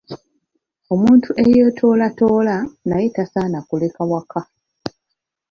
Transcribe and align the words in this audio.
Omuntu 0.93 1.29
eyeetoolatoola 1.43 2.55
naye 2.89 3.07
tasaana 3.15 3.59
kuleka 3.69 4.01
waka. 4.11 4.41